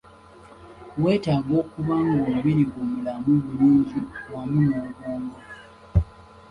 [1.01, 3.99] Weetaaga okuba ng'omubiri gwo mulamu bulungi
[4.33, 5.39] wamu n'obwongo.